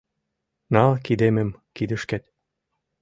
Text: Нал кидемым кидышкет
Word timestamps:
Нал 0.73 0.91
кидемым 1.05 1.49
кидышкет 1.75 2.23